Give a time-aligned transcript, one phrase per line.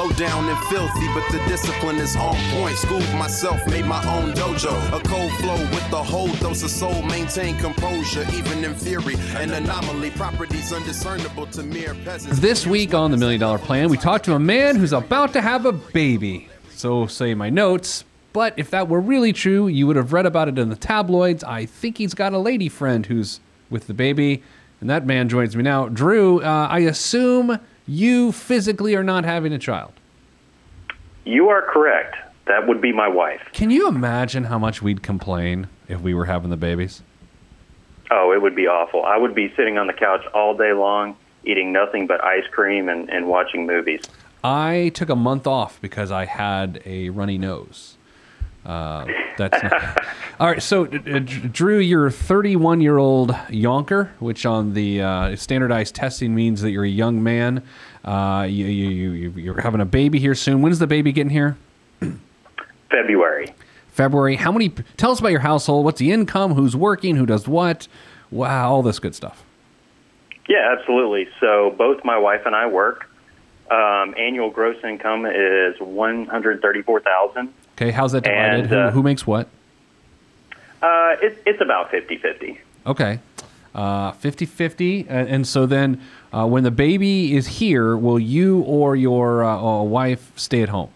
[0.00, 2.74] Low down and filthy, but the discipline is on point.
[2.78, 4.72] Schooled myself, made my own dojo.
[4.98, 7.02] A cold flow with the whole dose of soul.
[7.02, 9.16] Maintain composure, even in theory.
[9.36, 12.38] An anomaly, properties undiscernible to mere peasants.
[12.38, 15.42] This week on the Million Dollar Plan, we talked to a man who's about to
[15.42, 16.48] have a baby.
[16.70, 18.06] So say my notes.
[18.32, 21.44] But if that were really true, you would have read about it in the tabloids.
[21.44, 24.42] I think he's got a lady friend who's with the baby.
[24.80, 25.90] And that man joins me now.
[25.90, 29.92] Drew, uh, I assume you physically are not having a child.
[31.24, 32.16] You are correct.
[32.46, 33.42] That would be my wife.
[33.52, 37.02] Can you imagine how much we'd complain if we were having the babies?
[38.10, 39.04] Oh, it would be awful.
[39.04, 42.88] I would be sitting on the couch all day long, eating nothing but ice cream
[42.88, 44.02] and, and watching movies.
[44.42, 47.96] I took a month off because I had a runny nose.
[48.64, 50.04] Uh, that's not.
[50.40, 55.36] All right, so uh, Drew, you're a 31 year old yonker, which on the uh,
[55.36, 57.62] standardized testing means that you're a young man.
[58.02, 60.62] Uh, you, you, you, you're having a baby here soon.
[60.62, 61.58] When's the baby getting here?
[62.90, 63.54] February.
[63.88, 64.36] February.
[64.36, 64.70] How many?
[64.96, 65.84] Tell us about your household.
[65.84, 66.54] What's the income?
[66.54, 67.16] Who's working?
[67.16, 67.86] Who does what?
[68.30, 69.44] Wow, all this good stuff.
[70.48, 71.28] Yeah, absolutely.
[71.38, 73.10] So both my wife and I work.
[73.70, 77.52] Um, annual gross income is one hundred thirty-four thousand.
[77.76, 78.64] Okay, how's that divided?
[78.64, 79.46] And, uh, who, who makes what?
[80.82, 82.58] Uh, it, it's about 50-50.
[82.86, 83.20] Okay.
[83.74, 85.06] Uh, 50-50.
[85.08, 86.00] And, and so then
[86.32, 90.68] uh, when the baby is here, will you or your uh, uh, wife stay at
[90.68, 90.90] home?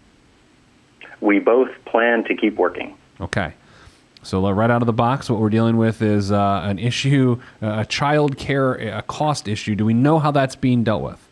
[1.21, 2.95] We both plan to keep working.
[3.21, 3.53] Okay.
[4.23, 7.39] So uh, right out of the box, what we're dealing with is uh, an issue,
[7.61, 9.75] a child care a cost issue.
[9.75, 11.24] Do we know how that's being dealt with?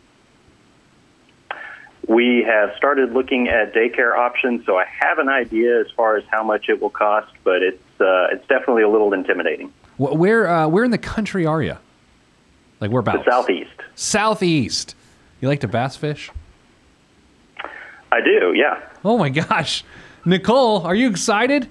[2.07, 6.23] We have started looking at daycare options, so I have an idea as far as
[6.29, 9.71] how much it will cost, but it's uh, it's definitely a little intimidating.
[9.97, 11.77] Where uh, where in the country are you?
[12.81, 13.25] Like The whereabouts?
[13.25, 13.71] southeast.
[13.95, 14.95] Southeast.
[15.39, 16.29] You like to bass fish?
[18.11, 18.81] I do, yeah.
[19.05, 19.83] Oh my gosh,
[20.25, 21.67] Nicole, are you excited?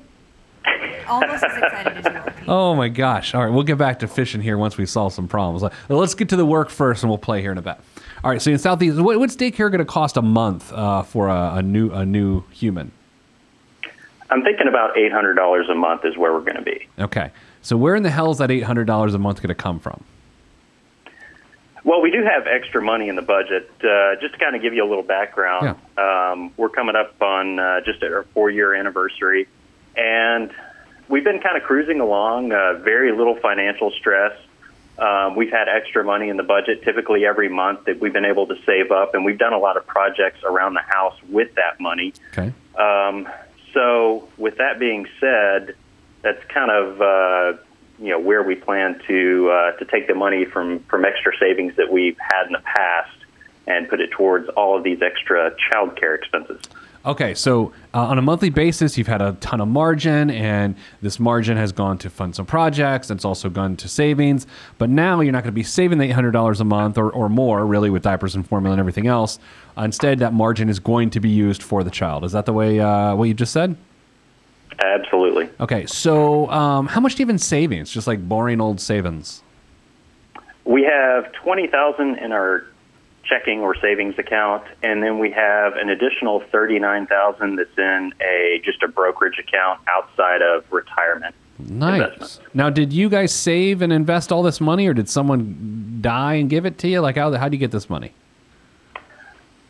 [1.08, 2.32] Almost as excited as you are.
[2.48, 3.34] Oh my gosh!
[3.34, 5.62] All right, we'll get back to fishing here once we solve some problems.
[5.88, 7.76] Let's get to the work first, and we'll play here in a bit.
[8.24, 8.40] All right.
[8.40, 11.62] So in Southeast, what, what's daycare going to cost a month uh, for a, a
[11.62, 12.92] new a new human?
[14.30, 16.88] I'm thinking about eight hundred dollars a month is where we're going to be.
[16.98, 17.32] Okay.
[17.62, 19.80] So where in the hell is that eight hundred dollars a month going to come
[19.80, 20.04] from?
[21.84, 23.68] Well, we do have extra money in the budget.
[23.82, 27.58] Uh, just to kind of give you a little background, um, we're coming up on
[27.58, 29.48] uh, just our four-year anniversary,
[29.96, 30.52] and
[31.08, 32.52] we've been kind of cruising along.
[32.52, 34.32] Uh, very little financial stress.
[34.98, 38.46] Um, we've had extra money in the budget typically every month that we've been able
[38.46, 41.80] to save up, and we've done a lot of projects around the house with that
[41.80, 42.12] money.
[42.36, 42.52] Okay.
[42.76, 43.28] Um,
[43.72, 45.74] so, with that being said,
[46.20, 47.58] that's kind of uh,
[47.98, 51.74] you know where we plan to uh, to take the money from from extra savings
[51.76, 53.16] that we've had in the past
[53.66, 56.60] and put it towards all of these extra child care expenses.
[57.04, 61.18] Okay, so uh, on a monthly basis, you've had a ton of margin, and this
[61.18, 63.10] margin has gone to fund some projects.
[63.10, 64.46] It's also gone to savings.
[64.78, 67.66] But now you're not going to be saving the $800 a month or, or more,
[67.66, 69.40] really, with diapers and formula and everything else.
[69.76, 72.24] Uh, instead, that margin is going to be used for the child.
[72.24, 73.76] Is that the way uh, what you just said?
[74.78, 75.50] Absolutely.
[75.58, 77.90] Okay, so um, how much do you have in savings?
[77.90, 79.42] Just like boring old savings.
[80.64, 82.64] We have twenty thousand in our
[83.32, 88.12] checking or savings account, and then we have an additional thirty nine thousand that's in
[88.20, 91.34] a just a brokerage account outside of retirement.
[91.58, 92.02] Nice.
[92.02, 92.40] Investments.
[92.54, 96.50] Now, did you guys save and invest all this money, or did someone die and
[96.50, 97.00] give it to you?
[97.00, 98.12] Like, how how do you get this money?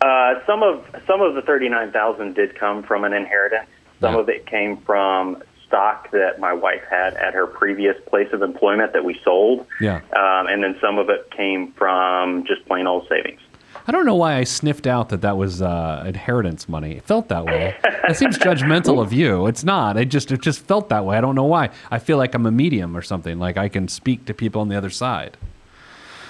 [0.00, 3.68] Uh, some of some of the thirty nine thousand did come from an inheritance.
[4.00, 4.20] Some Yeah.
[4.20, 8.92] of it came from stock that my wife had at her previous place of employment
[8.92, 10.00] that we sold, Yeah.
[10.12, 13.40] um, and then some of it came from just plain old savings.
[13.86, 16.92] I don't know why I sniffed out that that was uh, inheritance money.
[16.92, 17.74] It felt that way.
[18.08, 19.46] It seems judgmental of you.
[19.46, 19.96] It's not.
[19.96, 21.16] It just it just felt that way.
[21.16, 21.70] I don't know why.
[21.90, 23.38] I feel like I'm a medium or something.
[23.38, 25.36] Like I can speak to people on the other side.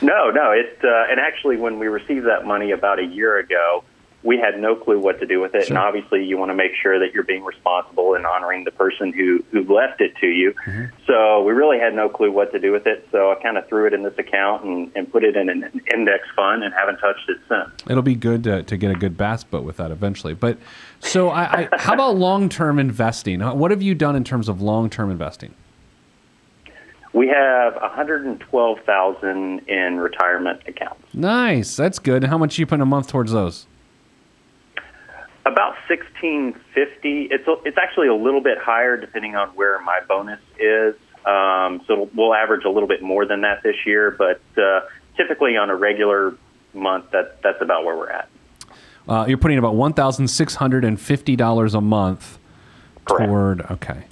[0.00, 0.50] No, no.
[0.52, 3.84] It uh, and actually, when we received that money about a year ago,
[4.24, 5.66] we had no clue what to do with it.
[5.66, 5.76] Sure.
[5.76, 9.12] And obviously, you want to make sure that you're being responsible and honoring the person
[9.12, 10.54] who who left it to you.
[10.66, 10.84] Mm-hmm.
[11.06, 13.08] So we really had no clue what to do with it.
[13.10, 15.80] So I kind of threw it in this account and, and put it in an
[15.92, 17.90] index fund and haven't touched it since.
[17.90, 20.34] It'll be good to, to get a good bass boat with that eventually.
[20.34, 20.58] But
[21.00, 23.42] so I, I how about long term investing?
[23.42, 25.54] Uh, What have you done in terms of long term investing?
[27.14, 31.02] We have 112,000 in retirement accounts.
[31.12, 31.76] Nice.
[31.76, 32.24] That's good.
[32.24, 33.66] And how much you put in a month towards those?
[35.44, 37.24] About sixteen fifty.
[37.30, 40.94] It's a, it's actually a little bit higher depending on where my bonus is.
[41.24, 44.80] Um, so we'll average a little bit more than that this year, but uh,
[45.16, 46.34] typically on a regular
[46.74, 48.28] month, that that's about where we're at.
[49.08, 52.38] Uh, you're putting about one thousand six hundred and fifty dollars a month
[53.04, 53.28] Correct.
[53.28, 53.60] toward.
[53.70, 54.04] Okay,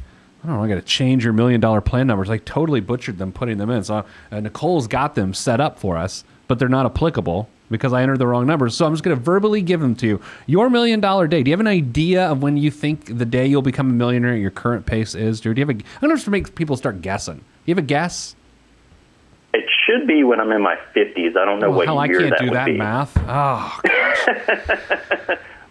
[0.42, 0.62] I don't know.
[0.62, 2.30] I got to change your million dollar plan numbers.
[2.30, 3.82] I totally butchered them putting them in.
[3.84, 8.02] So uh, Nicole's got them set up for us, but they're not applicable because I
[8.02, 8.74] entered the wrong numbers.
[8.76, 10.20] So I'm just going to verbally give them to you.
[10.46, 11.42] Your million dollar day.
[11.42, 14.34] Do you have an idea of when you think the day you'll become a millionaire
[14.34, 15.40] at your current pace is?
[15.40, 15.54] Drew?
[15.54, 15.78] Do you have a?
[16.02, 17.36] I'm going to make people start guessing.
[17.36, 18.34] Do you have a guess?
[19.52, 21.36] It should be when I'm in my 50s.
[21.36, 22.76] I don't know Oh, what hell, I year can't that do would that be.
[22.76, 23.16] math.
[23.26, 23.80] Oh.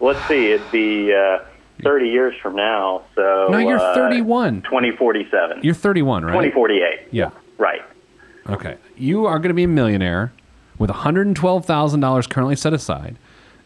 [0.00, 0.52] Let's see.
[0.52, 1.38] It'd be uh,
[1.82, 3.04] 30 years from now.
[3.14, 4.62] So no, you're uh, 31.
[4.62, 5.60] 2047.
[5.62, 6.32] You're 31, right?
[6.32, 7.08] 2048.
[7.10, 7.30] Yeah.
[7.58, 7.80] Right.
[8.48, 8.76] Okay.
[8.96, 10.32] You are going to be a millionaire
[10.80, 13.16] with $112,000 currently set aside.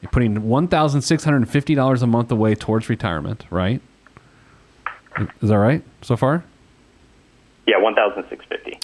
[0.02, 3.80] You're putting $1,650 a month away towards retirement, right?
[5.40, 6.44] Is that right so far?
[7.66, 8.80] Yeah, 1,650.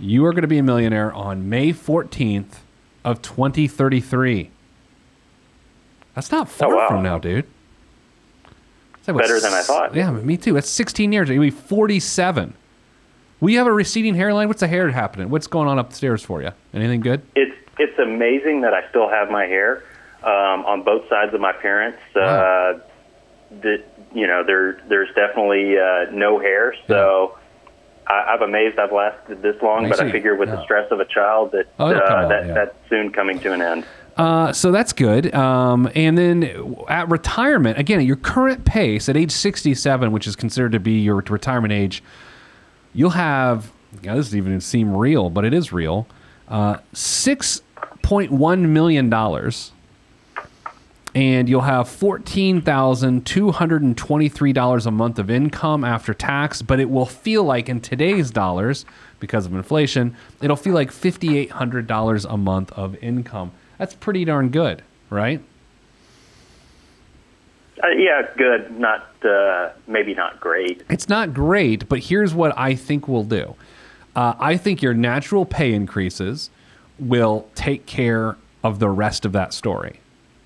[0.00, 2.56] You are going to be a millionaire on May 14th
[3.04, 4.50] of 2033.
[6.14, 6.88] That's not far Oh, wow.
[6.88, 7.46] from now, dude.
[8.96, 9.94] It's like, Better than I thought.
[9.94, 10.54] Yeah, me too.
[10.54, 11.28] That's 16 years.
[11.28, 12.54] You'll be 47.
[13.38, 14.48] We have a receding hairline?
[14.48, 15.28] What's the hair happening?
[15.28, 16.52] What's going on upstairs for you?
[16.72, 17.20] Anything good?
[17.36, 19.82] It's it's amazing that I still have my hair
[20.22, 21.98] um, on both sides of my parents.
[22.14, 22.22] Wow.
[22.22, 22.78] Uh,
[23.62, 23.84] that
[24.14, 26.74] you know, there there's definitely uh, no hair.
[26.88, 27.38] So
[28.06, 29.86] I, I'm amazed I've lasted this long.
[29.86, 30.04] I but see.
[30.04, 30.56] I figure with Yeah.
[30.56, 32.54] the stress of a child that Oh, uh, out, that yeah.
[32.54, 33.84] that's soon coming to an end.
[34.16, 35.32] Uh, so that's good.
[35.34, 40.34] Um, and then at retirement, again, at your current pace at age 67, which is
[40.34, 42.02] considered to be your retirement age,
[42.94, 43.70] you'll have,
[44.02, 46.06] yeah, this doesn't even seem real, but it is real,
[46.48, 46.78] uh,
[48.06, 49.12] $6.1 million.
[51.14, 57.70] And you'll have $14,223 a month of income after tax, but it will feel like
[57.70, 58.84] in today's dollars,
[59.18, 63.52] because of inflation, it'll feel like $5,800 a month of income.
[63.78, 65.42] That's pretty darn good, right?
[67.82, 68.78] Uh, yeah, good.
[68.78, 70.82] Not uh, maybe not great.
[70.88, 73.54] It's not great, but here's what I think we'll do.
[74.14, 76.50] Uh, I think your natural pay increases
[76.98, 80.00] will take care of the rest of that story.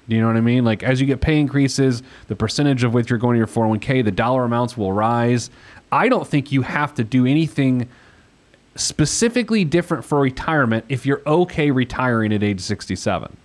[0.08, 0.64] Do you know what I mean?
[0.64, 4.04] Like as you get pay increases, the percentage of which you're going to your 401k,
[4.04, 5.50] the dollar amounts will rise.
[5.92, 7.88] I don't think you have to do anything
[8.74, 13.36] specifically different for retirement if you're okay retiring at age 67.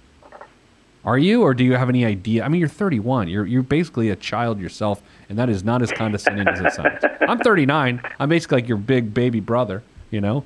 [1.04, 2.44] Are you, or do you have any idea?
[2.44, 3.28] I mean, you're 31.
[3.28, 7.04] You're you're basically a child yourself, and that is not as condescending as it sounds.
[7.22, 8.02] I'm 39.
[8.20, 9.84] I'm basically like your big baby brother.
[10.10, 10.46] You know.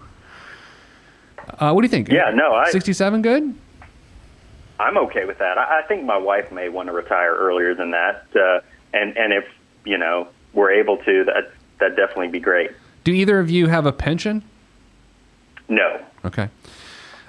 [1.57, 2.09] Uh, what do you think?
[2.09, 3.55] Yeah, no, I- 67 good.
[4.79, 5.57] I'm okay with that.
[5.57, 8.61] I, I think my wife may want to retire earlier than that, uh,
[8.93, 9.43] and and if
[9.83, 12.71] you know we're able to, that that definitely be great.
[13.03, 14.43] Do either of you have a pension?
[15.67, 16.49] No, Okay.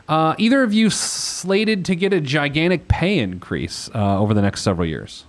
[0.08, 4.62] Uh, either of you slated to get a gigantic pay increase uh, over the next
[4.62, 5.24] several years?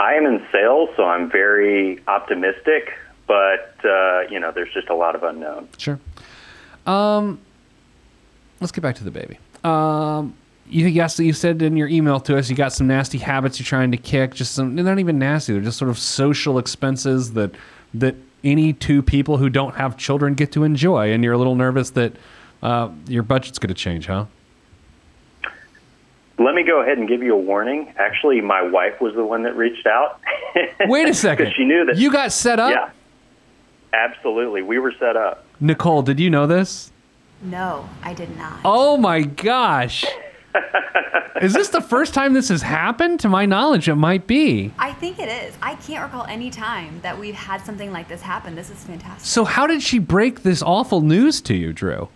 [0.00, 2.92] I am in sales, so I'm very optimistic,
[3.26, 5.68] but uh, you know, there's just a lot of unknown.
[5.78, 5.98] Sure.
[6.86, 7.40] Um,
[8.60, 9.38] let's get back to the baby.
[9.62, 10.34] Um,
[10.68, 13.64] you yes, you said in your email to us you got some nasty habits you're
[13.66, 14.34] trying to kick.
[14.34, 15.52] Just some, they're not even nasty.
[15.52, 17.54] They're just sort of social expenses that
[17.94, 21.12] that any two people who don't have children get to enjoy.
[21.12, 22.12] And you're a little nervous that
[22.62, 24.26] uh, your budget's going to change, huh?
[26.38, 27.94] Let me go ahead and give you a warning.
[27.96, 30.20] Actually, my wife was the one that reached out.
[30.86, 31.52] Wait a second.
[31.56, 31.96] she knew that.
[31.96, 32.70] you got set up.
[32.72, 32.90] yeah,
[33.94, 34.62] absolutely.
[34.62, 35.44] We were set up.
[35.60, 36.90] Nicole, did you know this?
[37.42, 38.60] No, I did not.
[38.64, 40.04] Oh my gosh.
[41.42, 43.20] Is this the first time this has happened?
[43.20, 44.72] To my knowledge, it might be.
[44.78, 45.54] I think it is.
[45.60, 48.54] I can't recall any time that we've had something like this happen.
[48.54, 49.26] This is fantastic.
[49.26, 52.08] So, how did she break this awful news to you, Drew?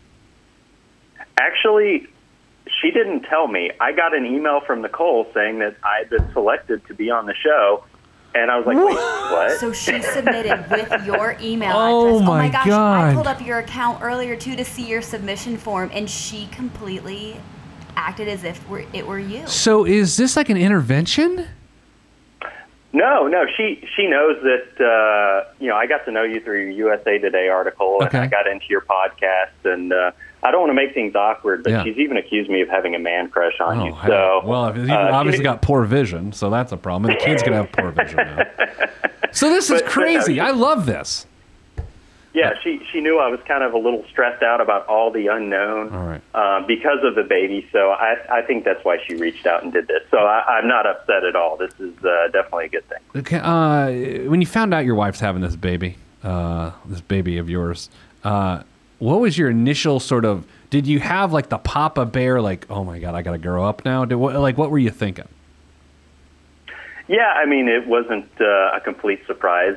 [1.36, 2.06] Actually,
[2.80, 3.72] she didn't tell me.
[3.80, 7.26] I got an email from Nicole saying that I had been selected to be on
[7.26, 7.84] the show,
[8.42, 12.26] and I was like, "Wait, what?" So she submitted with your email Oh address.
[12.28, 12.66] my oh my gosh!
[12.66, 13.10] God.
[13.10, 17.40] I pulled up your account earlier too to see your submission form, and she completely
[17.96, 18.60] acted as if
[18.92, 19.46] it were you.
[19.46, 21.46] So, is this like an intervention?
[22.92, 26.62] No, no, she she knows that uh, you know I got to know you through
[26.62, 28.16] your USA Today article, Okay.
[28.16, 31.64] and I got into your podcast, and uh, I don't want to make things awkward,
[31.64, 31.84] but Yeah.
[31.84, 33.92] she's even accused me of having a man crush on you.
[33.94, 34.08] hey.
[34.08, 37.12] So, well, if you've uh, obviously got poor vision, so that's a problem.
[37.12, 38.44] The kid's gonna have poor vision now.
[39.30, 40.34] So this is But- no, crazy.
[40.34, 41.26] she- I love this.
[42.34, 45.26] Yeah, she she knew I was kind of a little stressed out about all the
[45.26, 46.20] unknown All right.
[46.34, 47.66] uh, because of the baby.
[47.72, 50.02] So I I think that's why she reached out and did this.
[50.10, 51.56] So I, I'm not upset at all.
[51.56, 52.98] This is uh, definitely a good thing.
[53.16, 57.50] Okay, uh, when you found out your wife's having this baby, uh, this baby of
[57.50, 57.90] yours,
[58.24, 58.62] uh,
[58.98, 60.46] what was your initial sort of?
[60.70, 63.64] Did you have like the Papa Bear, like, oh my god, I got to grow
[63.64, 64.04] up now?
[64.04, 65.28] Did, what, like, what were you thinking?
[67.06, 69.76] Yeah, I mean, it wasn't uh, a complete surprise,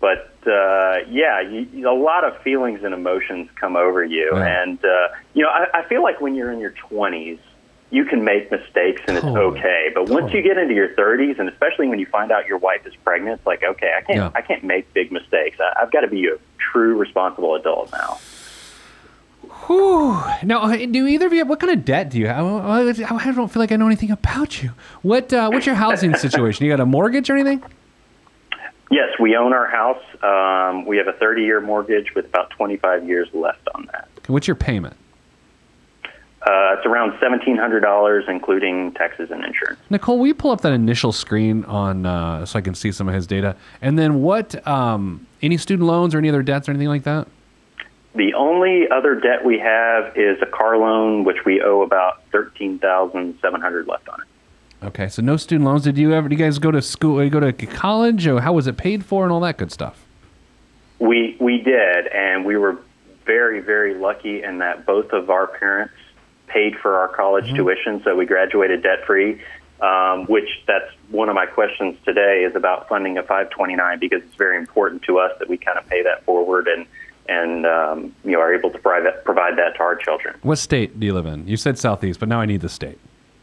[0.00, 4.62] but uh, yeah, you, a lot of feelings and emotions come over you, Yeah.
[4.62, 7.38] and uh, you know, I, I feel like when you're in your 20s,
[7.90, 9.90] you can make mistakes and it's okay.
[9.94, 12.84] But once you get into your 30s, and especially when you find out your wife
[12.88, 14.30] is pregnant, it's like, okay, I can't, Yeah.
[14.34, 15.58] I can't make big mistakes.
[15.60, 18.18] I, I've got to be a true responsible adult now.
[19.66, 20.20] Whew.
[20.42, 21.44] Now, uh, do either of you?
[21.44, 22.44] What kind of debt do you have?
[22.44, 24.72] I I don't feel like I know anything about you.
[25.02, 26.66] What uh, What's your housing situation?
[26.66, 27.62] You got a mortgage or anything?
[28.90, 30.02] Yes, we own our house.
[30.22, 34.08] Um, we have a 30 year mortgage with about 25 years left on that.
[34.26, 34.94] What's your payment?
[36.46, 39.80] Uh, it's around $1,700, including taxes and insurance.
[39.88, 43.08] Nicole, will you pull up that initial screen on uh, so I can see some
[43.08, 43.56] of his data?
[43.80, 44.66] And then what?
[44.68, 47.26] Um, any student loans or any other debts or anything like that?
[48.14, 53.88] The only other debt we have is a car loan, which we owe about 13700
[53.88, 54.86] left on it.
[54.86, 55.82] Okay, so no student loans.
[55.82, 56.28] Did you ever?
[56.28, 57.22] Do you guys go to school?
[57.24, 58.26] You go to college?
[58.26, 60.04] Or how was it paid for and all that good stuff?
[61.00, 62.78] We, we did, and we were
[63.26, 65.94] very, very lucky in that both of our parents
[66.46, 69.40] paid for our college tuition, so we graduated debt free.
[69.80, 74.36] Um, which that's one of my questions today is about funding a 529 because it's
[74.36, 76.86] very important to us that we kind of pay that forward and
[77.28, 80.36] and um, you know are able to provide provide that to our children.
[80.42, 81.46] What state do you live in?
[81.46, 82.98] You said southeast, but now I need the state.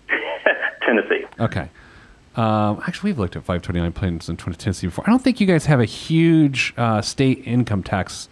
[0.85, 1.25] Tennessee.
[1.39, 1.69] Okay.
[2.35, 5.03] Um, actually, we've looked at 529 plans in Tennessee before.
[5.05, 8.29] I don't think you guys have a huge uh, state income tax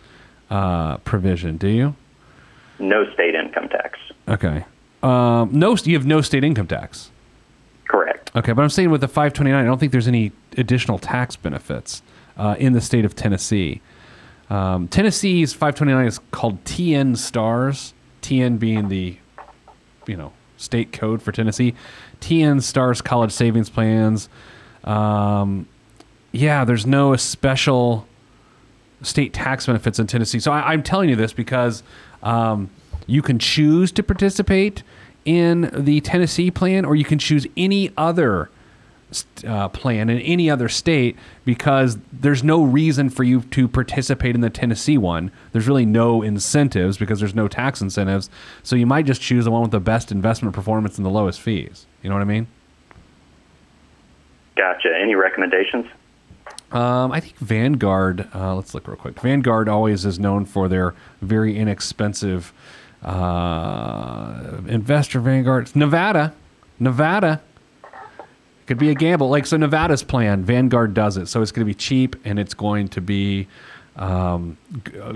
[0.49, 1.95] uh, provision, do you?
[2.79, 3.99] No state income tax.
[4.27, 4.65] Okay.
[5.03, 7.11] Um, no, you have no state income tax.
[7.89, 8.31] Correct.
[8.35, 12.01] Okay, but I'm saying with the 529, I don't think there's any additional tax benefits
[12.37, 13.81] uh, in the state of Tennessee.
[14.49, 17.93] Um, Tennessee's 529 is called TN Stars.
[18.21, 19.17] TN being the,
[20.07, 21.75] you know, state code for Tennessee.
[22.21, 24.29] TN Stars College Savings Plans.
[24.83, 25.67] Um,
[26.31, 28.07] yeah, there's no special
[29.01, 30.39] state tax benefits in Tennessee.
[30.39, 31.83] So I, I'm telling you this because
[32.23, 32.69] um,
[33.07, 34.83] you can choose to participate
[35.25, 38.49] in the Tennessee plan, or you can choose any other
[39.45, 44.41] uh, plan in any other state because there's no reason for you to participate in
[44.41, 45.31] the Tennessee one.
[45.51, 48.29] There's really no incentives because there's no tax incentives.
[48.63, 51.41] So you might just choose the one with the best investment performance and the lowest
[51.41, 51.87] fees.
[52.03, 52.47] You know what I mean?
[54.55, 54.89] Gotcha.
[54.95, 55.87] Any recommendations?
[56.71, 58.27] Um, I think Vanguard.
[58.33, 59.19] Uh, let's look real quick.
[59.19, 62.53] Vanguard always is known for their very inexpensive
[63.01, 65.19] uh, investor.
[65.19, 65.75] Vanguard.
[65.75, 66.33] Nevada,
[66.79, 67.41] Nevada
[68.69, 69.27] could be a gamble.
[69.29, 70.45] Like so, Nevada's plan.
[70.45, 73.47] Vanguard does it, so it's going to be cheap and it's going to be
[73.97, 75.11] um, g- uh,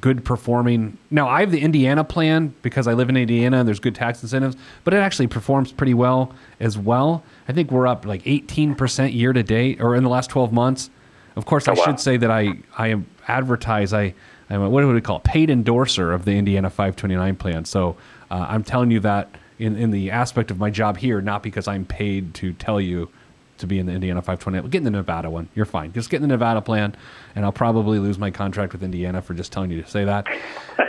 [0.00, 0.98] good performing.
[1.10, 3.58] Now I have the Indiana plan because I live in Indiana.
[3.60, 7.22] and There's good tax incentives, but it actually performs pretty well as well.
[7.48, 10.90] I think we're up like 18% year to date, or in the last 12 months.
[11.36, 11.84] Of course, I Oh, wow.
[11.86, 13.92] should say that I I am advertise.
[13.94, 14.12] I
[14.50, 15.24] I'm a, what do we call it?
[15.24, 17.64] paid endorser of the Indiana 529 plan.
[17.64, 17.96] So
[18.32, 19.30] uh, I'm telling you that
[19.60, 23.10] in in the aspect of my job here, not because I'm paid to tell you
[23.58, 24.70] to be in the Indiana 528.
[24.70, 25.48] Get in the Nevada one.
[25.54, 25.92] You're fine.
[25.92, 26.96] Just get in the Nevada plan,
[27.36, 30.26] and I'll probably lose my contract with Indiana for just telling you to say that.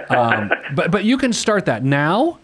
[0.10, 2.40] Um, but but you can start that now.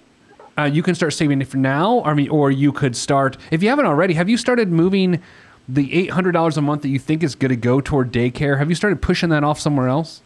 [0.57, 2.03] Uh, you can start saving it for now.
[2.03, 4.13] I mean, or you could start if you haven't already.
[4.15, 5.21] Have you started moving
[5.69, 8.57] the eight hundred dollars a month that you think is going to go toward daycare?
[8.57, 10.21] Have you started pushing that off somewhere else?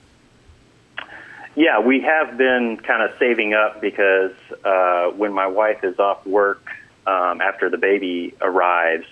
[1.56, 4.32] Yeah, we have been kind of saving up because
[4.64, 6.66] uh, when my wife is off work
[7.06, 9.06] um, after the baby arrives,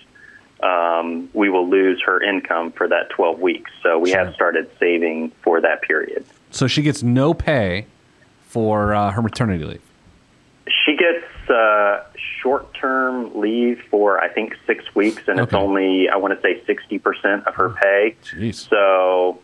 [0.62, 3.70] um, we will lose her income for that 12 weeks.
[3.82, 4.24] So we Sure.
[4.24, 6.24] have started saving for that period.
[6.50, 7.86] So she gets no pay
[8.46, 9.82] for uh, her maternity leave.
[10.84, 12.04] She gets uh,
[12.42, 16.60] short term leave for, I think, six weeks, and it's only, I want to say,
[16.62, 18.16] 60% of her pay.
[18.24, 18.68] Jeez.
[18.68, 19.40] So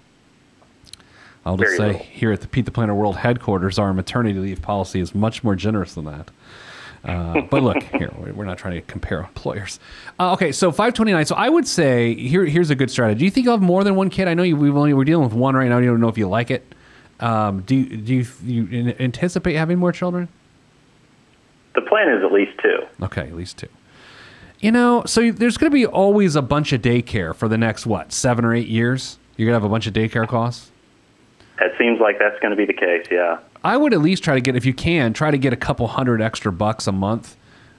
[1.46, 2.06] I'll just Very say little.
[2.12, 5.54] here at the Pete the Planner World headquarters, our maternity leave policy is much more
[5.54, 6.30] generous than that.
[7.04, 9.78] Uh, but look, here we- we're not trying to compare employers.
[10.18, 11.24] Uh, okay, so 529.
[11.26, 13.20] So I would say here here's a good strategy.
[13.20, 14.26] Do you think you'll have more than one kid?
[14.28, 15.78] I know you, we've only we're dealing with one right now.
[15.78, 16.66] You don't know if you like it.
[17.20, 20.28] Um, do you, do you, you anticipate having more children?
[21.74, 22.78] the plan is at least two.
[23.04, 23.68] Okay, at least two.
[24.60, 27.84] You know, so there's going to be always a bunch of daycare for the next
[27.86, 29.18] what seven or eight years.
[29.36, 30.70] You're gonna have a bunch of daycare costs.
[31.60, 33.06] It seems like that's going to be the case.
[33.10, 33.38] Yeah.
[33.64, 35.86] I would at least try to get, if you can, try to get a couple
[35.86, 37.36] hundred extra bucks a month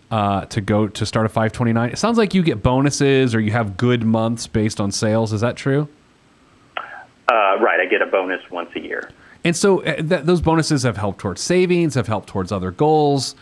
[0.09, 1.91] uh, to go to start a 529.
[1.91, 5.31] It sounds like you get bonuses or you have good months based on sales.
[5.31, 5.87] Is that true?
[6.77, 7.79] Uh, right.
[7.79, 9.11] I get a bonus once a year.
[9.43, 13.35] And so uh, th- those bonuses have helped towards savings, have helped towards other goals,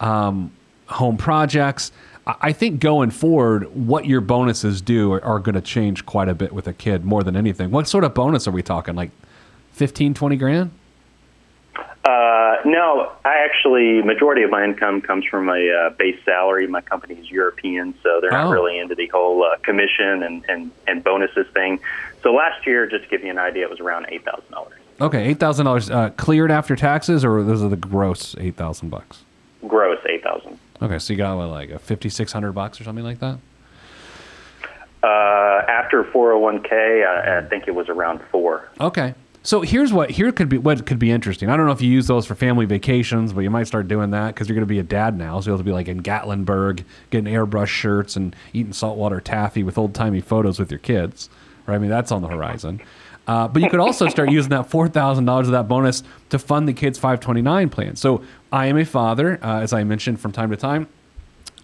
[0.00, 0.52] um,
[0.86, 1.92] home projects.
[2.26, 6.28] I-, I think going forward, what your bonuses do are, are going to change quite
[6.28, 7.70] a bit with a kid more than anything.
[7.70, 8.94] What sort of bonus are we talking?
[8.94, 9.10] Like
[9.72, 10.70] 15, 20 grand?
[12.04, 16.66] Uh, no, I actually majority of my income comes from a uh, base salary.
[16.66, 18.50] My company is European, so they're not Oh.
[18.50, 21.78] really into the whole uh, commission and, and, and bonuses thing.
[22.22, 24.74] So last year, just to give you an idea, it was around eight thousand dollars.
[25.00, 28.88] Okay, eight thousand uh, dollars cleared after taxes, or those are the gross eight thousand
[28.90, 29.22] bucks.
[29.66, 30.58] Gross eight thousand.
[30.82, 33.38] Okay, so you got what, like a fifty six hundred bucks or something like that.
[35.04, 38.68] Uh, after 401k, I, I think it was around four.
[38.80, 39.14] Okay.
[39.44, 41.48] So here's what here could be what could be interesting.
[41.48, 44.10] I don't know if you use those for family vacations, but you might start doing
[44.10, 45.40] that because you're going to be a dad now.
[45.40, 49.94] So you'll be like in Gatlinburg, getting airbrush shirts and eating saltwater taffy with old
[49.94, 51.28] timey photos with your kids.
[51.66, 51.74] Right?
[51.74, 52.80] I mean that's on the horizon.
[53.26, 56.38] Uh, but you could also start using that four thousand dollars of that bonus to
[56.38, 57.96] fund the kids' five twenty nine plan.
[57.96, 58.22] So
[58.52, 60.88] I am a father, uh, as I mentioned from time to time.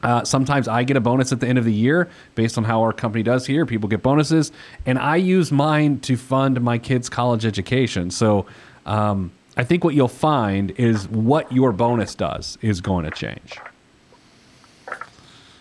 [0.02, 2.82] Uh, sometimes I get a bonus at the end of the year based on how
[2.82, 3.66] our company does here.
[3.66, 4.52] People get bonuses,
[4.86, 8.10] and I use mine to fund my kids' college education.
[8.10, 8.46] So
[8.86, 13.58] um, I think what you'll find is what your bonus does is going to change.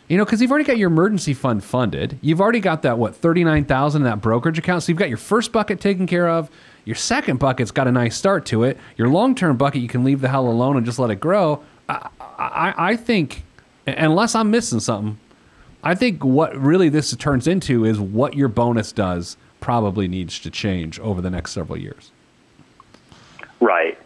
[0.07, 2.17] You know, because you've already got your emergency fund funded.
[2.21, 4.83] You've already got that what thirty nine thousand in that brokerage account.
[4.83, 6.49] So you've got your first bucket taken care of.
[6.85, 8.77] Your second bucket's got a nice start to it.
[8.95, 11.61] Your long term bucket you can leave the hell alone and just let it grow.
[11.89, 13.43] I, I, I think,
[13.87, 15.17] unless I'm missing something,
[15.83, 20.51] I think what really this turns into is what your bonus does probably needs to
[20.51, 22.11] change over the next several years.
[23.59, 23.97] Right.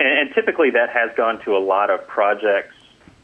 [0.00, 2.74] And, and typically that has gone to a lot of projects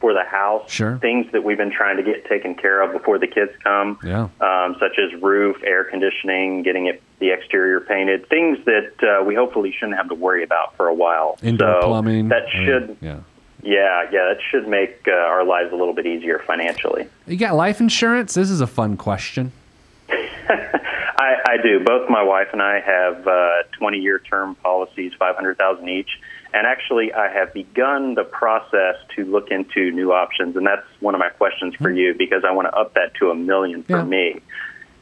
[0.00, 0.70] for the house.
[0.70, 0.98] Sure.
[0.98, 3.98] Things that we've been trying to get taken care of before the kids come.
[4.04, 4.28] Yeah.
[4.40, 8.28] Um, such as roof, air conditioning, getting it the exterior painted.
[8.28, 11.38] Things that uh, we hopefully shouldn't have to worry about for a while.
[11.42, 12.28] Indoor so plumbing.
[12.28, 12.96] That I mean, should.
[13.00, 13.20] yeah.
[13.64, 17.08] Yeah, yeah, that should make uh, our lives a little bit easier financially.
[17.26, 18.34] You got life insurance?
[18.34, 19.52] This is a fun question.
[20.10, 21.80] I, I do.
[21.82, 26.10] Both my wife and I have uh, 20-year term policies, 500,000 each.
[26.52, 31.14] And actually, I have begun the process to look into new options, and that's one
[31.14, 33.98] of my questions for you because I want to up that to a million for
[33.98, 34.04] Yeah.
[34.04, 34.40] me.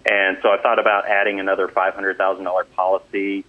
[0.09, 3.44] And so I thought about adding another $500,000 policy,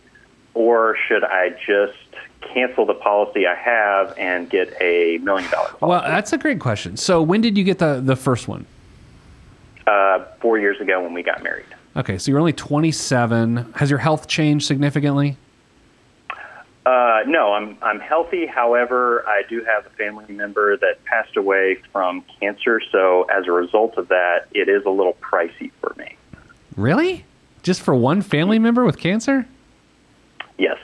[0.53, 1.97] or should I just
[2.41, 5.85] cancel the policy I have and get a million dollar policy?
[5.85, 6.97] Well, that's a great question.
[6.97, 8.65] So when did you get the, the first one?
[9.87, 11.65] uh, four years ago when we got married.
[11.95, 13.73] Okay, so you're only 27.
[13.75, 15.37] Has your health changed significantly?
[16.85, 18.45] Uh, no, I'm I'm healthy.
[18.45, 22.81] However, I do have a family member that passed away from cancer.
[22.91, 26.17] So as a result of that, it is a little pricey for me.
[26.75, 27.23] Really?
[27.61, 29.47] Just for one family member with cancer?
[30.57, 30.77] Yes.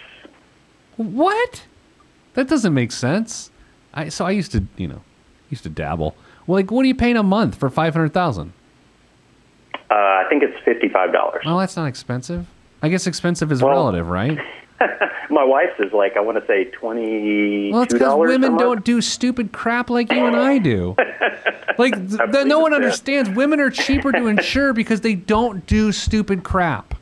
[0.97, 1.63] What?
[2.33, 3.51] That doesn't make sense.
[3.93, 5.01] I so I used to, you know,
[5.49, 6.15] used to dabble.
[6.47, 8.53] Well, like, what are you paying a month for five hundred thousand?
[9.89, 11.43] Uh, I think it's fifty-five dollars.
[11.45, 12.45] Well, that's not expensive.
[12.81, 14.37] I guess expensive is Well- relative, right?
[15.29, 17.71] My wife's is like I want to say twenty.
[17.71, 20.95] Well, it's because women don't do stupid crap like you and I do.
[21.77, 23.29] Like, th- th- no one understands.
[23.29, 26.93] Women are cheaper to insure because they don't do stupid crap.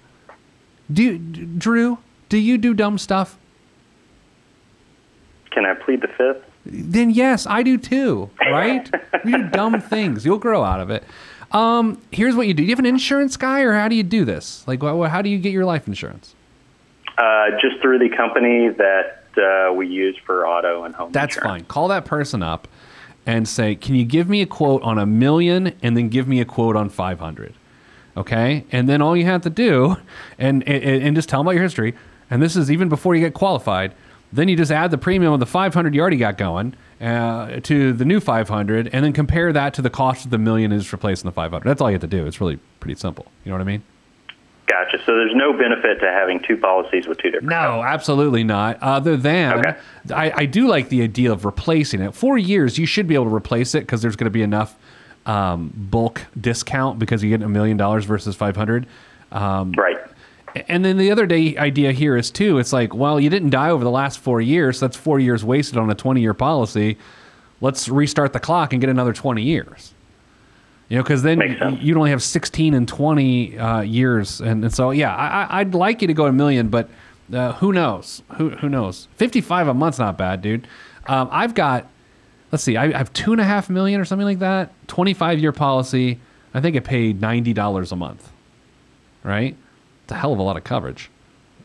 [0.93, 1.97] Do you, D- Drew?
[2.29, 3.37] Do you do dumb stuff?
[5.51, 6.43] Can I plead the fifth?
[6.65, 8.29] Then yes, I do too.
[8.41, 8.89] Right?
[9.25, 10.25] we do dumb things.
[10.25, 11.03] You'll grow out of it.
[11.51, 12.63] Um, here's what you do.
[12.63, 14.67] Do you have an insurance guy, or how do you do this?
[14.67, 16.35] Like, how do you get your life insurance?
[17.17, 21.11] Uh, just through the company that uh, we use for auto and home.
[21.11, 21.61] That's insurance.
[21.61, 21.65] fine.
[21.65, 22.67] Call that person up
[23.25, 26.41] and say, "Can you give me a quote on a million, and then give me
[26.41, 27.53] a quote on five hundred?
[28.17, 29.95] Okay, and then all you have to do,
[30.37, 31.95] and, and and just tell them about your history.
[32.29, 33.93] And this is even before you get qualified.
[34.33, 37.61] Then you just add the premium of the five hundred you already got going uh,
[37.61, 40.73] to the new five hundred, and then compare that to the cost of the million
[40.73, 41.69] is replacing the five hundred.
[41.69, 42.25] That's all you have to do.
[42.27, 43.27] It's really pretty simple.
[43.45, 43.83] You know what I mean?
[44.65, 44.97] Gotcha.
[45.05, 47.47] So there's no benefit to having two policies with two different.
[47.49, 48.77] No, absolutely not.
[48.83, 49.77] Other than Okay.
[50.13, 52.13] I, I do like the idea of replacing it.
[52.13, 54.77] Four years, you should be able to replace it because there's going to be enough
[55.25, 58.87] um, bulk discount because you get a million dollars versus five hundred.
[59.31, 59.97] Um, Right.
[60.67, 62.57] And then the other day idea here is too.
[62.57, 64.79] It's like, well, you didn't die over the last four years.
[64.79, 66.97] So that's four years wasted on a twenty-year policy.
[67.61, 69.93] Let's restart the clock and get another twenty years.
[70.89, 74.39] You know, because then you'd only have 16 and 20 uh, years.
[74.39, 76.89] And, and so, yeah, I, I- I'd like you to go a million, but
[77.33, 78.21] Uh, who knows?
[78.37, 79.09] Who who knows?
[79.17, 80.65] Fifty five a month's not bad, dude.
[81.07, 81.87] Um, I've got,
[82.53, 84.71] let's see, I, I have two and a half million or something like that.
[84.87, 86.19] Twenty five year policy.
[86.53, 88.31] I think it paid ninety dollars a month.
[89.23, 89.57] Right?
[90.07, 91.09] It's a hell of a lot of coverage.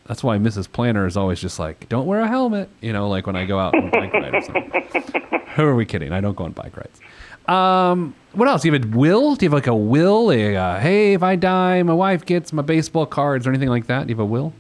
[0.08, 0.66] That's why Mrs.
[0.70, 3.56] Planner is always just like, "Don't wear a helmet," you know, like when I go
[3.56, 5.40] out on a bike ride or something.
[5.54, 6.12] Who are we kidding?
[6.12, 7.00] I don't go on bike rides.
[7.46, 8.62] Um, what else?
[8.62, 9.36] Do you have a will?
[9.36, 10.32] Do you have like a will?
[10.32, 13.86] A, uh, hey, if I die, my wife gets my baseball cards or anything like
[13.86, 14.08] that?
[14.08, 14.52] Do you have a will?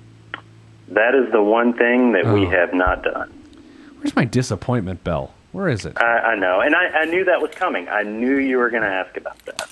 [0.86, 2.50] That is the one thing that we Oh.
[2.50, 3.32] have not done.
[3.96, 5.34] Where's my disappointment bell?
[5.50, 6.00] Where is it?
[6.00, 7.88] I, I know, and I, I knew that was coming.
[7.88, 9.68] I knew you were going to ask about that.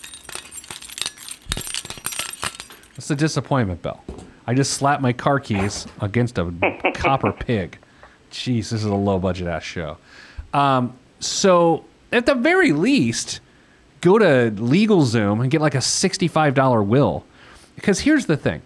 [3.01, 4.05] It's the disappointment bell.
[4.47, 6.53] I just slapped my car keys against a
[6.93, 7.79] copper pig.
[8.31, 9.97] Jeez, this is a low budget ass show.
[10.53, 13.41] Um, so at the very least,
[14.03, 17.25] go to LegalZoom and get like a sixty-five dollar will.
[17.75, 18.61] Because here's the thing: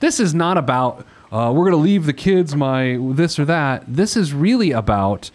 [0.00, 3.84] this is not about uh, we're going to leave the kids my this or that.
[3.86, 5.30] This is really about.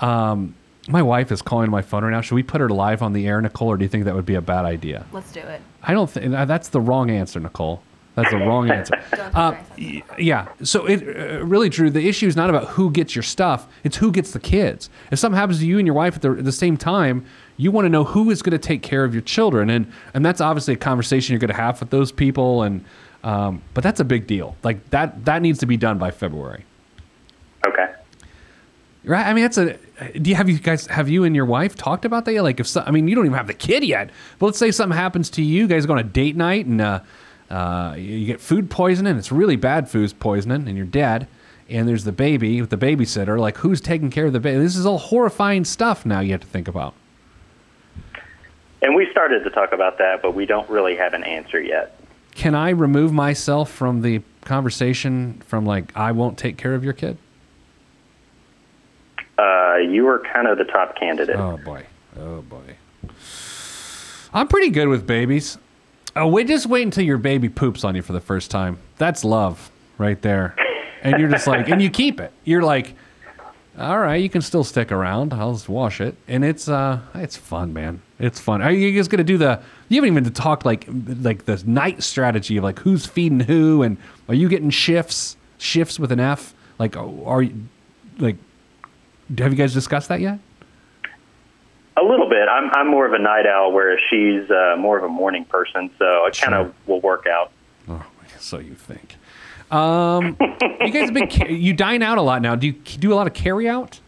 [0.00, 0.56] Um,
[0.88, 2.20] my wife is calling my phone right now.
[2.20, 4.26] Should we put her live on the air, Nicole, or do you think that would
[4.26, 5.06] be a bad idea?
[5.12, 5.60] Let's do it.
[5.84, 7.80] I don't think that's the wrong answer, Nicole.
[8.14, 8.94] That's the wrong answer.
[9.12, 9.78] Uh, embarrass us.
[9.78, 10.48] y- yeah.
[10.62, 11.88] So it uh, really, Drew.
[11.90, 14.90] The issue is not about who gets your stuff; it's who gets the kids.
[15.10, 17.24] If something happens to you and your wife at the, at the same time,
[17.56, 20.24] you want to know who is going to take care of your children, and and
[20.26, 22.62] that's obviously a conversation you're going to have with those people.
[22.62, 22.84] And
[23.24, 24.56] um, but that's a big deal.
[24.62, 26.66] Like that that needs to be done by February,
[27.66, 27.92] Okay.
[29.04, 29.26] right?
[29.26, 29.78] I mean, that's a.
[30.18, 32.42] Do you have you guys have you and your wife talked about that?
[32.42, 34.70] Like, if so, I mean, you don't even have the kid yet, but let's say
[34.70, 37.00] something happens to you, you guys go on a date night and uh,
[37.52, 39.16] uh, you get food poisoning.
[39.18, 41.28] It's really bad food poisoning, and you're dead.
[41.68, 43.38] And there's the baby with the babysitter.
[43.38, 44.58] Like, who's taking care of the baby?
[44.58, 46.04] This is all horrifying stuff.
[46.04, 46.94] Now you have to think about.
[48.80, 51.98] And we started to talk about that, but we don't really have an answer yet.
[52.34, 55.40] Can I remove myself from the conversation?
[55.46, 57.16] From like, I won't take care of your kid.
[59.38, 61.36] Uh, you were kind of the top candidate.
[61.36, 61.84] Oh boy.
[62.18, 62.76] Oh boy.
[64.34, 65.58] I'm pretty good with babies.
[66.14, 68.78] Oh, wait, just wait until your baby poops on you for the first time.
[68.98, 70.54] That's love right there.
[71.02, 72.32] And you're just like, and you keep it.
[72.44, 72.94] You're like,
[73.78, 75.32] all right, you can still stick around.
[75.32, 78.02] I'll just wash it, and it's uh, it's fun, man.
[78.18, 78.60] It's fun.
[78.60, 79.62] Are you guys gonna do the?
[79.88, 80.86] You haven't even talked like
[81.22, 83.96] like the night strategy of like who's feeding who, and
[84.28, 85.36] are you getting shifts?
[85.56, 86.54] Shifts with an F.
[86.78, 87.66] Like, are you
[88.18, 88.36] like?
[89.38, 90.38] Have you guys discussed that yet?
[91.96, 92.48] A little bit.
[92.48, 95.90] I'm I'm more of a night owl, whereas she's uh, more of a morning person.
[95.98, 97.50] So it kind of will work out.
[97.88, 98.04] Oh,
[98.38, 99.16] so you think?
[99.70, 100.36] Um,
[100.80, 102.54] you guys have been you dine out a lot now.
[102.54, 104.00] Do you do a lot of carry out?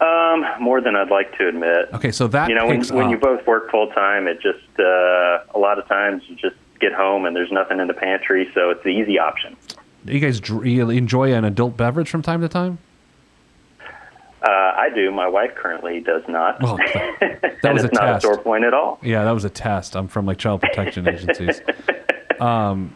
[0.00, 1.88] Um, more than I'd like to admit.
[1.92, 5.42] Okay, so that you know, when when you both work full time, it just uh,
[5.54, 8.70] a lot of times you just get home and there's nothing in the pantry, so
[8.70, 9.56] it's the easy option.
[10.04, 12.78] you guys you enjoy an adult beverage from time to time.
[14.42, 15.10] Uh, I do.
[15.10, 16.62] My wife currently does not.
[16.62, 18.24] Well, that and was it's a not test.
[18.24, 18.98] a sore point at all.
[19.02, 19.96] Yeah, that was a test.
[19.96, 21.60] I'm from like child protection agencies.
[22.40, 22.94] Um,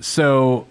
[0.00, 0.66] so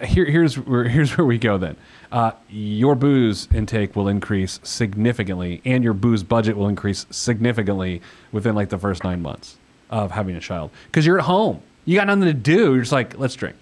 [0.00, 1.76] uh, here, here's where here's where we go then.
[2.10, 8.00] Uh, your booze intake will increase significantly, and your booze budget will increase significantly
[8.32, 9.56] within like the first nine months
[9.90, 11.60] of having a child because you're at home.
[11.84, 12.72] You got nothing to do.
[12.74, 13.56] You're just like, let's drink.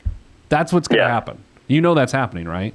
[0.49, 1.13] That's what's going to Yeah.
[1.13, 1.39] happen.
[1.69, 2.75] You know that's happening, right?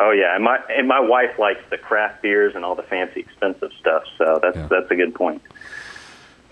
[0.00, 3.20] Oh yeah, and my and my wife likes the craft beers and all the fancy
[3.20, 4.04] expensive stuff.
[4.16, 4.68] So that's Yeah.
[4.70, 5.42] that's a good point.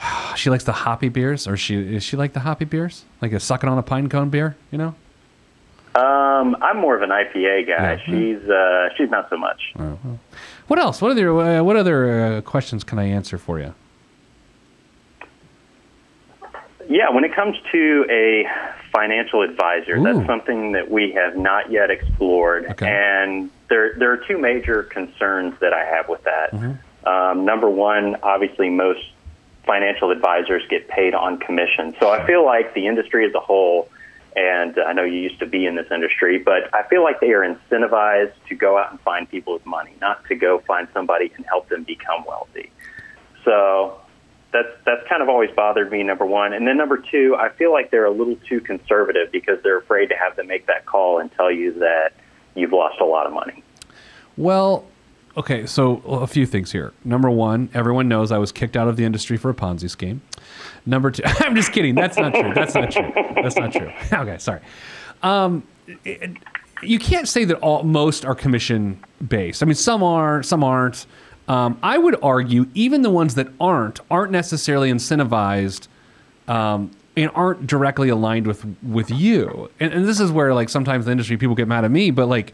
[0.37, 3.41] She likes the hoppy beers, or she is she like the hoppy beers, like a
[3.41, 4.57] sucking on a pine cone beer.
[4.71, 4.95] You know.
[5.95, 7.93] Um, I'm more of an IPA guy.
[7.95, 7.97] Yeah.
[8.05, 9.73] She's uh, she's not so much.
[10.67, 11.01] What else?
[11.01, 13.73] What other uh, what other uh, questions can I answer for you?
[16.89, 18.45] Yeah, when it comes to a
[18.97, 20.03] financial advisor, Ooh.
[20.03, 22.65] that's something that we have not yet explored.
[22.65, 22.87] Okay.
[22.89, 26.53] And there, there are two major concerns that I have with that.
[26.53, 27.07] Mm-hmm.
[27.07, 29.01] Um, number one, obviously, most
[29.67, 31.95] financial advisors get paid on commission.
[32.01, 33.89] So I feel like the industry as a whole,
[34.35, 37.33] and I know you used to be in this industry, but I feel like they
[37.33, 41.31] are incentivized to go out and find people with money, not to go find somebody
[41.37, 42.71] and help them become wealthy.
[43.45, 44.01] So
[44.57, 46.03] that's that's kind of always bothered me.
[46.03, 49.62] Number one, and then number two, I feel like they're a little too conservative because
[49.62, 52.12] they're afraid to have to make that call and tell you that
[52.55, 53.62] you've lost a lot of money.
[54.37, 54.85] Well,
[55.37, 56.92] okay, so a few things here.
[57.05, 60.23] Number one, everyone knows I was kicked out of the industry for a Ponzi scheme.
[60.85, 61.95] Number two, I'm just kidding.
[61.95, 62.53] That's not true.
[62.55, 63.12] That's not true.
[63.42, 63.90] That's not true.
[64.12, 64.61] Okay, sorry.
[65.23, 65.62] Um,
[66.05, 66.31] it-
[66.83, 69.62] you can't say that all most are commission based.
[69.62, 71.07] I mean, some are, some aren't.
[71.49, 75.89] Um, I would argue even the ones that aren't aren't necessarily incentivized
[76.49, 79.71] um, and aren't directly aligned with with you.
[79.79, 82.27] And, and this is where like sometimes the industry people get mad at me, but
[82.27, 82.53] like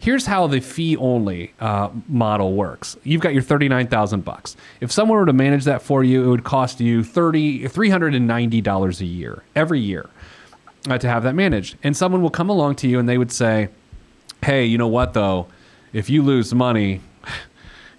[0.00, 2.96] here's how the fee only uh, model works.
[3.04, 4.56] You've got your 39,000 bucks.
[4.80, 9.04] If someone were to manage that for you, it would cost you 30 $390 a
[9.04, 10.08] year every year
[10.88, 11.76] uh, to have that managed.
[11.82, 13.68] And someone will come along to you and they would say,
[14.42, 15.46] "Hey, you know what though?
[15.92, 17.02] If you lose money,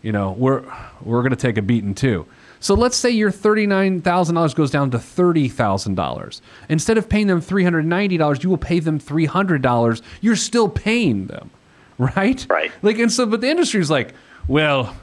[0.03, 0.61] you know, we're
[1.01, 2.27] we're going to take a beating too."
[2.59, 6.41] So let's say your $39,000 goes down to $30,000.
[6.69, 10.01] Instead of paying them $390, you will pay them $300.
[10.21, 11.49] You're still paying them,
[11.97, 12.45] right?
[12.49, 12.71] Right.
[12.81, 14.13] Like, and so, but the industry's like,
[14.47, 14.95] well,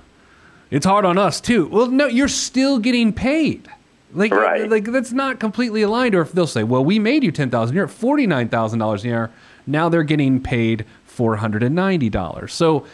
[0.70, 1.66] it's hard on us too.
[1.68, 3.68] Well, no, you're still getting paid.
[4.14, 4.68] Like, Right.
[4.68, 6.14] like that's not completely aligned.
[6.14, 8.78] Or if they'll say, well, we made you ten thousand, you're at forty nine thousand
[8.78, 9.30] dollars a year.
[9.66, 12.52] Now they're getting paid four hundred and ninety dollars.
[12.52, 12.86] So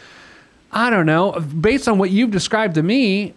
[0.71, 1.31] I don't know.
[1.31, 3.33] Based on what you've described to me,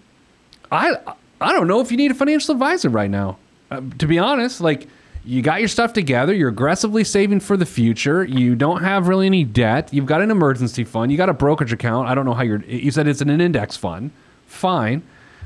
[0.70, 0.96] I
[1.40, 3.38] I don't know if you need a financial advisor right now.
[3.70, 4.88] Uh, to be honest, like
[5.24, 8.24] you got your stuff together, you're aggressively saving for the future.
[8.24, 9.92] You don't have really any debt.
[9.92, 11.12] You've got an emergency fund.
[11.12, 12.08] You got a brokerage account.
[12.08, 12.62] I don't know how you're.
[12.64, 14.10] You said it's in an index fund.
[14.46, 15.02] Fine.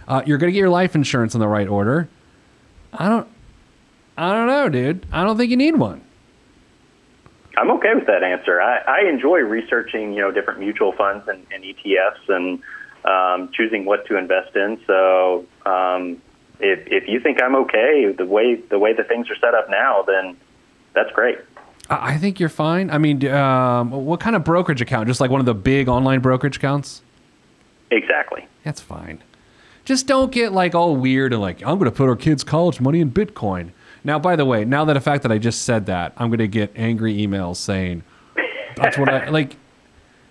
[0.07, 2.09] Uh, you're gonna get your life insurance in the right order.
[2.93, 3.29] I don't.
[4.17, 5.07] I don't know, dude.
[5.13, 6.01] I don't think you need one.
[7.57, 8.61] I'm okay with that answer.
[8.61, 12.63] I, I enjoy researching, you know, different mutual funds and, and ETFs and
[13.05, 14.81] um, choosing what to invest in.
[14.87, 16.21] So um,
[16.61, 19.69] if if you think I'm okay the way the way the things are set up
[19.69, 20.37] now, then
[20.95, 21.39] that's great.
[21.91, 22.91] I think you're fine.
[22.91, 25.07] I mean, um, what kind of brokerage account?
[25.07, 27.03] Just like one of the big online brokerage accounts?
[27.91, 28.47] Exactly.
[28.65, 29.23] That's fine.
[29.85, 32.81] Just don't get like all weird and like I'm going to put our kids' college
[32.81, 33.73] money in Bitcoin.
[34.05, 36.39] Now, by the way, now that the fact that I just said that, I'm going
[36.39, 38.03] to get angry emails saying
[38.77, 39.57] that's what I like.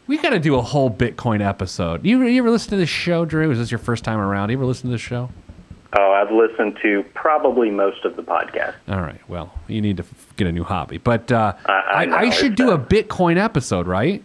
[0.06, 2.06] We got to do a whole Bitcoin episode.
[2.06, 3.50] You, you ever listen to this show, Drew?
[3.52, 4.50] Is this your first time around?
[4.50, 5.30] You ever listen to this show?
[5.98, 8.74] Oh, I've listened to probably most of the podcast.
[8.90, 9.22] All right.
[9.30, 10.98] Well, you need to f- get a new hobby.
[10.98, 14.22] But uh, I- I I, I should do a Bitcoin episode, right?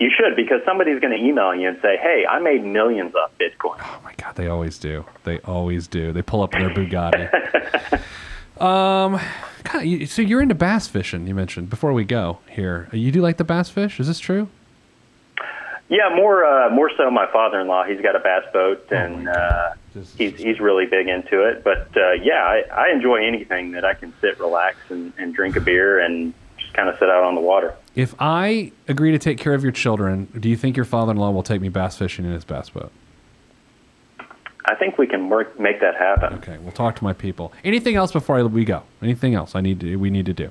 [0.00, 3.30] You should because somebody's going to email you and say, "Hey, I made millions off
[3.38, 5.04] Bitcoin." Oh my god, they always do.
[5.22, 6.12] They always do.
[6.12, 7.30] They pull up their Bugatti.
[8.60, 9.20] um,
[9.62, 11.28] God, you, so you're into bass fishing?
[11.28, 12.88] You mentioned before we go here.
[12.92, 14.00] You do like the bass fish?
[14.00, 14.48] Is this true?
[15.88, 17.08] Yeah, more uh, more so.
[17.10, 19.74] My father-in-law, he's got a bass boat, Oh and my uh.
[20.18, 21.62] He's he's really big into it.
[21.62, 25.54] But uh, yeah, I, I enjoy anything that I can sit, relax, and, and drink
[25.54, 26.34] a beer and
[26.74, 27.74] kind of sit out on the water.
[27.94, 31.42] If I agree to take care of your children, do you think your father-in-law will
[31.42, 32.92] take me bass fishing in his bass boat?
[34.66, 36.34] I think we can work make that happen.
[36.34, 37.52] Okay, we'll talk to my people.
[37.64, 38.82] Anything else before I, we go?
[39.02, 40.50] Anything else I need to we need to do?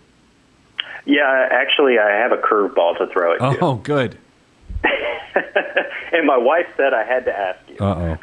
[1.05, 3.57] Yeah, actually, I have a curveball to throw at you.
[3.62, 4.17] Oh, good.
[4.83, 7.77] and my wife said I had to ask you.
[7.79, 8.17] Uh oh.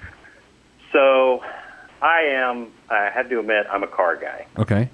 [0.92, 1.44] So,
[2.00, 2.68] I am.
[2.88, 4.46] I have to admit, I'm a car guy.
[4.58, 4.88] Okay.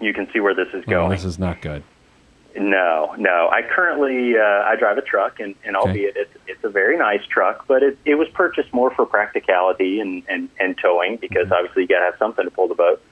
[0.00, 1.10] You can see where this is Oh, going.
[1.10, 1.82] this is not good.
[2.56, 3.48] No, no.
[3.52, 5.88] I currently uh, I drive a truck, and, and Okay.
[5.88, 10.00] albeit it's it's a very nice truck, but it it was purchased more for practicality
[10.00, 11.52] and and, and towing because Mm-hmm.
[11.52, 13.02] obviously you got to have something to pull the boat.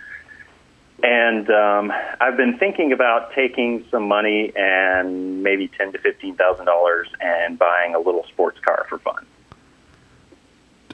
[1.03, 6.64] And um, I've been thinking about taking some money and maybe ten to fifteen thousand
[6.64, 9.27] dollars and buying a little sports car for fun.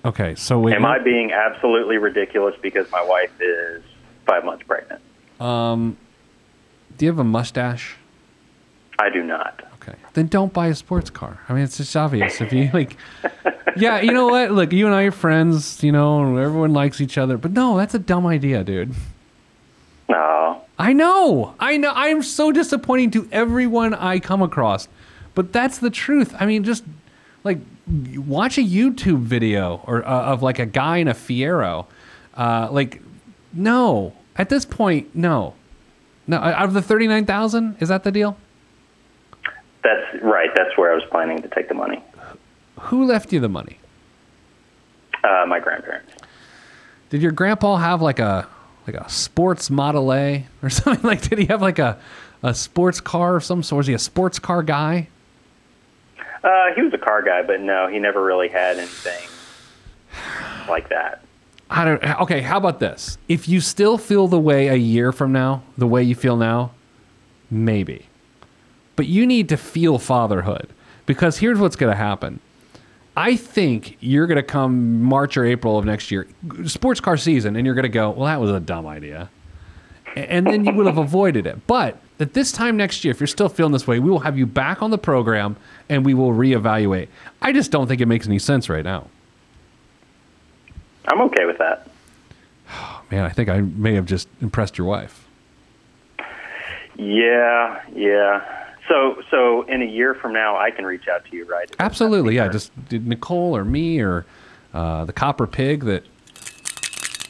[0.04, 0.74] Okay, so wait.
[0.74, 3.82] Am I being absolutely ridiculous because my wife is
[4.26, 5.00] five months pregnant?
[5.40, 5.96] Um,
[6.98, 7.96] do you have a mustache?
[9.02, 9.62] I do not.
[9.74, 9.98] Okay.
[10.14, 11.40] Then don't buy a sports car.
[11.48, 12.40] I mean, it's just obvious.
[12.40, 12.96] If you like,
[13.76, 14.52] yeah, you know what?
[14.52, 15.82] Look, you and I are friends.
[15.82, 17.36] You know, and everyone likes each other.
[17.36, 18.94] But no, that's a dumb idea, dude.
[20.08, 20.62] No.
[20.78, 21.56] I know.
[21.58, 21.90] I know.
[21.90, 24.86] I am so disappointing to everyone I come across.
[25.34, 26.32] But that's the truth.
[26.38, 26.84] I mean, just
[27.42, 31.86] like watch a YouTube video or uh, of like a guy in a Fiero.
[32.34, 33.02] Uh, like,
[33.52, 34.12] no.
[34.36, 35.54] At this point, no.
[36.28, 36.36] No.
[36.36, 38.36] Out of the thirty-nine thousand, is that the deal?
[39.82, 40.50] That's right.
[40.54, 42.02] That's where I was planning to take the money.
[42.80, 43.78] Who left you the money?
[45.24, 46.12] Uh, my grandparents.
[47.10, 48.46] Did your grandpa have like a
[48.86, 51.02] like a sports Model A or something?
[51.04, 51.98] Like, did he have like a
[52.42, 53.78] a sports car of some sort?
[53.78, 55.08] Was he a sports car guy?
[56.42, 59.28] Uh, he was a car guy, but no, he never really had anything
[60.68, 61.22] like that.
[61.70, 62.04] I don't.
[62.22, 63.16] Okay, how about this?
[63.28, 66.72] If you still feel the way a year from now, the way you feel now,
[67.50, 68.06] maybe.
[68.96, 70.68] But you need to feel fatherhood
[71.06, 72.40] because here's what's going to happen.
[73.16, 76.26] I think you're going to come March or April of next year,
[76.66, 79.28] sports car season, and you're going to go, well, that was a dumb idea.
[80.16, 81.66] And then you would have avoided it.
[81.66, 84.38] But at this time next year, if you're still feeling this way, we will have
[84.38, 85.56] you back on the program
[85.88, 87.08] and we will reevaluate.
[87.40, 89.08] I just don't think it makes any sense right now.
[91.06, 91.88] I'm okay with that.
[92.70, 95.26] Oh, man, I think I may have just impressed your wife.
[96.96, 98.61] Yeah, yeah.
[98.92, 101.74] So, so in a year from now, I can reach out to you, right?
[101.78, 102.48] Absolutely, yeah.
[102.48, 104.26] Just Nicole or me or
[104.74, 106.04] uh, the copper pig that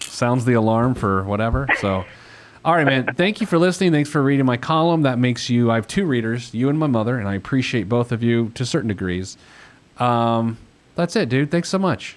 [0.00, 1.68] sounds the alarm for whatever.
[1.78, 2.04] So,
[2.64, 3.14] all right, man.
[3.14, 3.92] Thank you for listening.
[3.92, 5.02] Thanks for reading my column.
[5.02, 5.70] That makes you.
[5.70, 8.66] I have two readers, you and my mother, and I appreciate both of you to
[8.66, 9.36] certain degrees.
[9.98, 10.58] Um,
[10.96, 11.52] that's it, dude.
[11.52, 12.16] Thanks so much.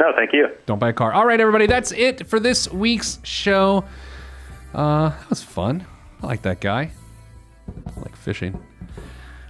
[0.00, 0.48] No, thank you.
[0.64, 1.12] Don't buy a car.
[1.12, 1.66] All right, everybody.
[1.66, 3.84] That's it for this week's show.
[4.72, 5.84] Uh, that was fun.
[6.22, 6.92] I like that guy.
[8.18, 8.62] I fishing.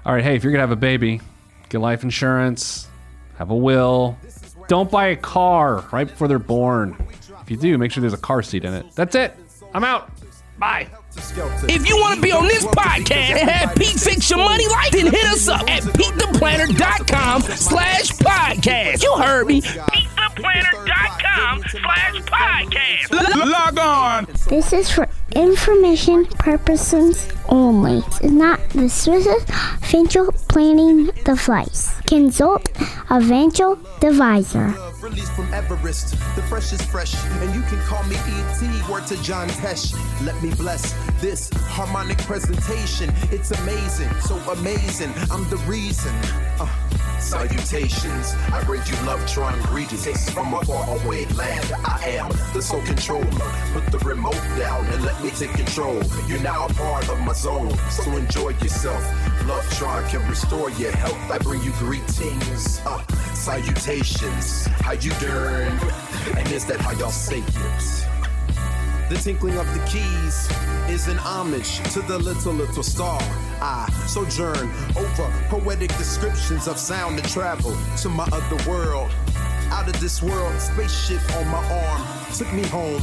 [0.04, 1.20] All right, hey, if you're gonna have a baby,
[1.68, 2.88] get life insurance,
[3.37, 4.16] have a will.
[4.68, 6.96] Don't buy a car right before they're born.
[7.42, 8.87] If you do, make sure there's a car seat in it.
[8.94, 9.35] That's it.
[9.74, 10.11] I'm out.
[10.59, 10.88] Bye.
[11.16, 14.90] If you want to be on this podcast and have Pete fix your money life,
[14.92, 19.02] then hit us up at PeteThePlanner.com slash podcast.
[19.02, 19.62] You heard me.
[19.62, 23.50] PeteThePlanner.com slash podcast.
[23.50, 24.26] Log on.
[24.48, 27.98] This is for information purposes only.
[27.98, 29.26] It's not the Swiss
[29.82, 32.00] financial planning device.
[32.02, 32.68] Consult
[33.10, 34.74] a financial advisor.
[35.00, 38.90] Released from Everest, the fresh is fresh, and you can call me ET.
[38.90, 39.94] Word to John Tesh.
[40.26, 43.10] Let me bless this harmonic presentation.
[43.30, 45.12] It's amazing, so amazing.
[45.30, 46.12] I'm the reason.
[46.58, 46.68] Uh,
[47.20, 51.72] salutations, I bring you love, trying greetings from a faraway land.
[51.84, 53.26] I am the sole controller.
[53.72, 56.00] Put the remote down and let me take control.
[56.26, 59.02] You're now a part of my zone, so enjoy yourself.
[59.46, 61.31] Love Tron can restore your health.
[61.31, 63.04] I bring you greetings, uh,
[63.35, 64.66] salutations.
[64.66, 65.78] How you doing?
[66.37, 68.09] And is that how y'all say it?
[69.09, 70.50] The tinkling of the keys
[70.90, 73.18] is an homage to the little, little star.
[73.61, 79.11] I sojourn over poetic descriptions of sound and travel to my other world.
[79.70, 83.02] Out of this world, spaceship on my arm took me home,